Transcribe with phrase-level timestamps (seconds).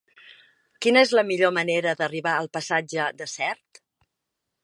[0.85, 3.83] Quina és la millor manera d'arribar al passatge de Sert?